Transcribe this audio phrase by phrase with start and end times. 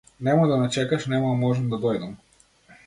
[0.27, 2.19] Немој да ме чекаш нема да можам да дојдам.